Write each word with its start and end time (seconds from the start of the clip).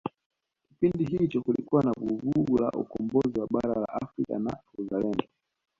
kipindi 0.67 1.03
hicho 1.05 1.41
kulikuwa 1.41 1.83
na 1.83 1.91
vuguvugu 1.91 2.57
la 2.57 2.71
ukombozi 2.71 3.39
wa 3.39 3.47
bara 3.49 3.81
la 3.81 3.89
afrika 3.93 4.39
na 4.39 4.57
uzalendo 4.77 5.23